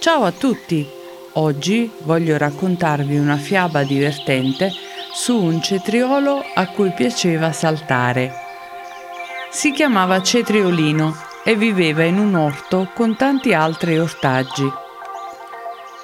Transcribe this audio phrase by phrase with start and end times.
[0.00, 0.88] Ciao a tutti!
[1.32, 4.70] Oggi voglio raccontarvi una fiaba divertente
[5.12, 8.32] su un cetriolo a cui piaceva saltare.
[9.50, 14.70] Si chiamava Cetriolino e viveva in un orto con tanti altri ortaggi.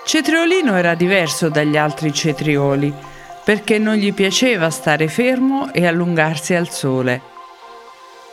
[0.04, 2.92] Cetriolino era diverso dagli altri cetrioli
[3.44, 7.22] perché non gli piaceva stare fermo e allungarsi al sole.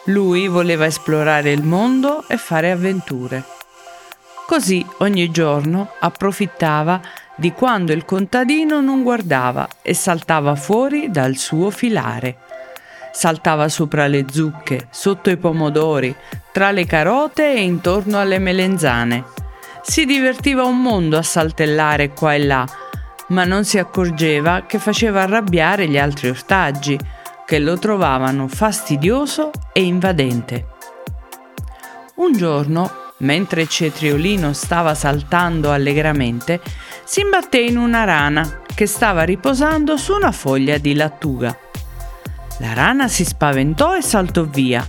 [0.06, 3.60] Lui voleva esplorare il mondo e fare avventure.
[4.52, 7.00] Così ogni giorno approfittava
[7.38, 12.36] di quando il contadino non guardava e saltava fuori dal suo filare.
[13.14, 16.14] Saltava sopra le zucche, sotto i pomodori,
[16.52, 19.24] tra le carote e intorno alle melenzane.
[19.84, 22.68] Si divertiva un mondo a saltellare qua e là,
[23.28, 27.00] ma non si accorgeva che faceva arrabbiare gli altri ortaggi,
[27.46, 30.68] che lo trovavano fastidioso e invadente.
[32.16, 36.60] Un giorno Mentre Cetriolino stava saltando allegramente,
[37.04, 41.56] si imbatté in una rana che stava riposando su una foglia di lattuga.
[42.60, 44.88] La rana si spaventò e saltò via,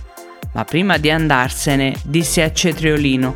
[0.53, 3.35] ma prima di andarsene disse a Cetriolino: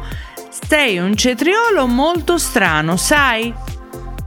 [0.67, 3.54] Sei un cetriolo molto strano, sai?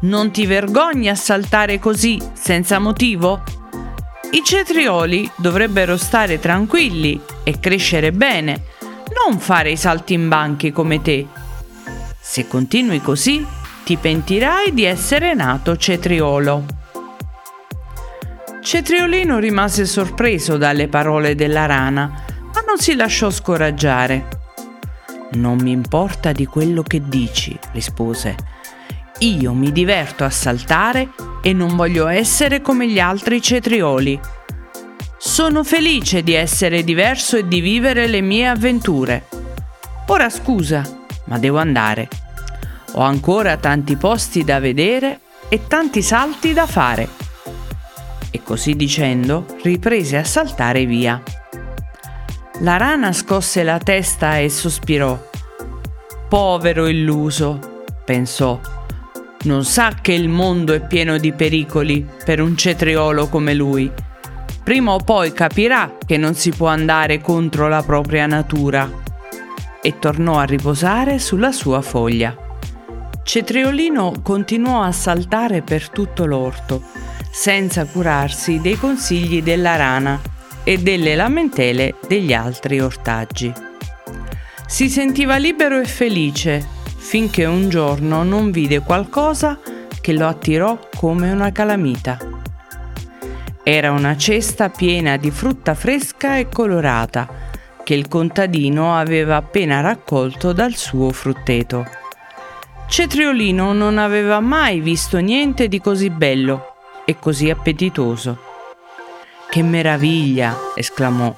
[0.03, 3.43] Non ti vergogni a saltare così, senza motivo?
[4.33, 8.70] I cetrioli dovrebbero stare tranquilli e crescere bene
[9.31, 11.25] non fare i saltimbanchi come te.
[12.21, 13.47] Se continui così,
[13.85, 16.65] ti pentirai di essere nato cetriolo.
[18.61, 24.27] Cetriolino rimase sorpreso dalle parole della rana, ma non si lasciò scoraggiare.
[25.35, 28.35] Non mi importa di quello che dici, rispose.
[29.21, 34.21] Io mi diverto a saltare e non voglio essere come gli altri cetrioli.
[35.23, 39.29] Sono felice di essere diverso e di vivere le mie avventure.
[40.07, 40.83] Ora scusa,
[41.25, 42.09] ma devo andare.
[42.93, 47.07] Ho ancora tanti posti da vedere e tanti salti da fare.
[48.31, 51.23] E così dicendo riprese a saltare via.
[52.61, 55.23] La rana scosse la testa e sospirò.
[56.31, 58.59] Povero illuso, pensò.
[59.43, 64.09] Non sa che il mondo è pieno di pericoli per un cetriolo come lui
[64.63, 68.91] prima o poi capirà che non si può andare contro la propria natura.
[69.83, 72.37] E tornò a riposare sulla sua foglia.
[73.23, 76.83] Cetriolino continuò a saltare per tutto l'orto,
[77.31, 80.21] senza curarsi dei consigli della rana
[80.65, 83.53] e delle lamentele degli altri ortaggi.
[84.67, 89.59] Si sentiva libero e felice finché un giorno non vide qualcosa
[90.01, 92.30] che lo attirò come una calamita.
[93.63, 97.29] Era una cesta piena di frutta fresca e colorata
[97.85, 101.87] che il contadino aveva appena raccolto dal suo frutteto.
[102.89, 108.39] Cetriolino non aveva mai visto niente di così bello e così appetitoso.
[109.51, 110.57] Che meraviglia!
[110.75, 111.35] esclamò.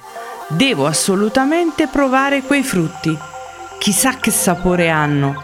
[0.47, 3.17] Devo assolutamente provare quei frutti.
[3.79, 5.43] Chissà che sapore hanno.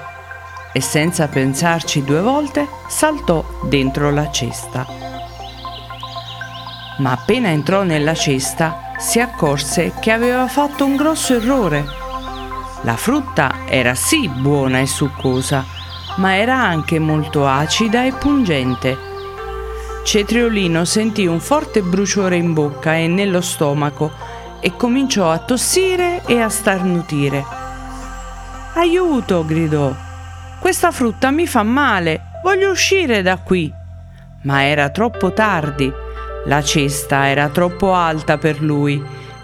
[0.71, 5.08] E senza pensarci due volte saltò dentro la cesta
[6.99, 11.85] ma appena entrò nella cesta si accorse che aveva fatto un grosso errore.
[12.83, 15.65] La frutta era sì buona e succosa,
[16.17, 19.07] ma era anche molto acida e pungente.
[20.03, 24.11] Cetriolino sentì un forte bruciore in bocca e nello stomaco
[24.59, 27.45] e cominciò a tossire e a starnutire.
[28.75, 29.45] Aiuto!
[29.45, 29.93] gridò.
[30.59, 33.71] Questa frutta mi fa male, voglio uscire da qui.
[34.41, 36.07] Ma era troppo tardi
[36.49, 39.01] la cesta era troppo alta per lui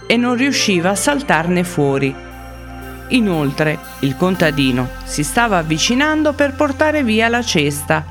[0.07, 2.13] e non riusciva a saltarne fuori.
[3.09, 8.03] Inoltre, il contadino si stava avvicinando per portare via la cesta.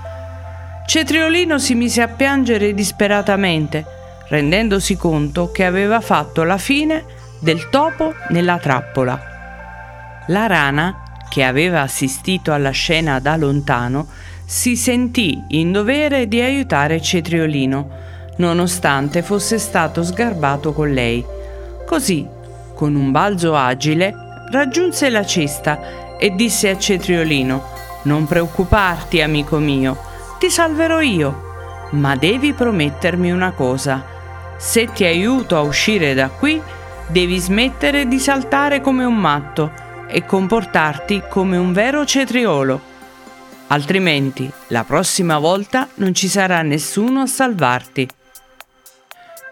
[0.87, 3.85] Cetriolino si mise a piangere disperatamente,
[4.29, 7.05] rendendosi conto che aveva fatto la fine
[7.41, 9.21] del topo nella trappola.
[10.29, 14.07] La rana, che aveva assistito alla scena da lontano,
[14.45, 18.04] si sentì in dovere di aiutare Cetriolino,
[18.37, 21.25] nonostante fosse stato sgarbato con lei.
[21.87, 22.27] Così,
[22.75, 24.15] con un balzo agile,
[24.51, 27.63] raggiunse la cesta e disse a Cetriolino:
[28.03, 29.97] Non preoccuparti, amico mio,
[30.39, 34.05] ti salverò io, ma devi promettermi una cosa.
[34.57, 36.61] Se ti aiuto a uscire da qui,
[37.09, 39.73] devi smettere di saltare come un matto
[40.07, 42.93] e comportarti come un vero cetriolo.
[43.69, 48.09] Altrimenti, la prossima volta non ci sarà nessuno a salvarti.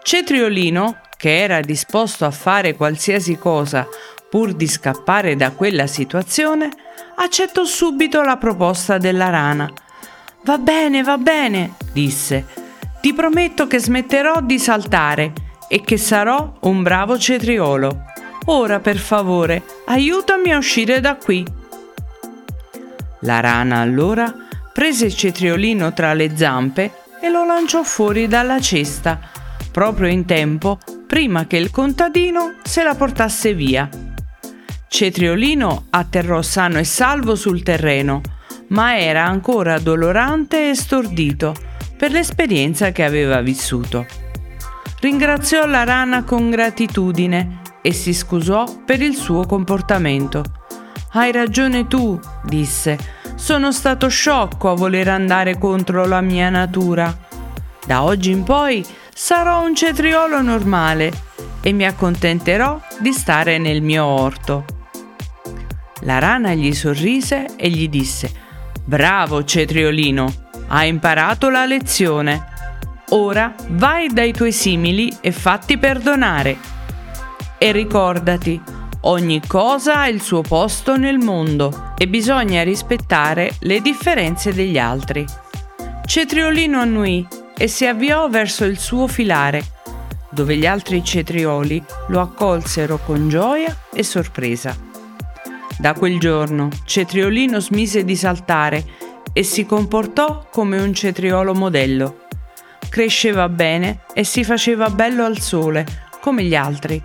[0.03, 3.87] Cetriolino, che era disposto a fare qualsiasi cosa
[4.29, 6.69] pur di scappare da quella situazione,
[7.15, 9.71] accettò subito la proposta della rana.
[10.43, 12.45] Va bene, va bene, disse.
[12.99, 15.33] Ti prometto che smetterò di saltare
[15.67, 18.05] e che sarò un bravo cetriolo.
[18.45, 21.45] Ora, per favore, aiutami a uscire da qui.
[23.19, 24.33] La rana allora
[24.73, 26.91] prese il cetriolino tra le zampe
[27.21, 29.19] e lo lanciò fuori dalla cesta,
[29.73, 30.77] proprio in tempo
[31.07, 33.89] prima che il contadino se la portasse via.
[34.87, 38.21] Cetriolino atterrò sano e salvo sul terreno,
[38.67, 41.55] ma era ancora dolorante e stordito
[41.97, 44.05] per l'esperienza che aveva vissuto.
[44.99, 50.43] Ringraziò la rana con gratitudine e si scusò per il suo comportamento.
[51.13, 52.97] Hai ragione tu, disse.
[53.35, 57.15] Sono stato sciocco a voler andare contro la mia natura.
[57.85, 61.11] Da oggi in poi sarò un cetriolo normale
[61.61, 64.65] e mi accontenterò di stare nel mio orto.
[66.01, 68.31] La rana gli sorrise e gli disse:
[68.83, 70.33] Bravo cetriolino,
[70.67, 72.51] hai imparato la lezione.
[73.09, 76.57] Ora vai dai tuoi simili e fatti perdonare.
[77.57, 78.59] E ricordati,
[79.01, 85.25] ogni cosa ha il suo posto nel mondo e bisogna rispettare le differenze degli altri.
[86.05, 87.25] Cetriolino annui
[87.57, 89.63] e si avviò verso il suo filare,
[90.29, 94.75] dove gli altri cetrioli lo accolsero con gioia e sorpresa.
[95.77, 98.85] Da quel giorno Cetriolino smise di saltare
[99.33, 102.25] e si comportò come un cetriolo modello.
[102.89, 105.85] Cresceva bene e si faceva bello al sole,
[106.21, 107.01] come gli altri,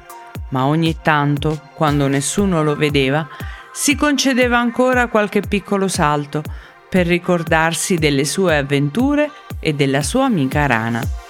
[0.50, 3.26] ma ogni tanto, quando nessuno lo vedeva,
[3.72, 6.42] si concedeva ancora qualche piccolo salto
[6.88, 9.30] per ricordarsi delle sue avventure
[9.60, 11.27] e della sua amica rana.